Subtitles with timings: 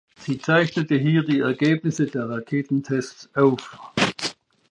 [0.17, 3.77] Sie zeichnete hier die Ergebnisse der Raketentests auf.